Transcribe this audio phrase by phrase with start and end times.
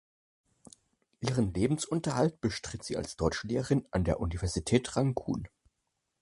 [1.19, 5.47] Ihren Lebensunterhalt bestritt sie als Deutschlehrerin an der Universität Rangun.